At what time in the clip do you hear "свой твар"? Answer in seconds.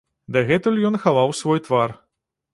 1.43-1.97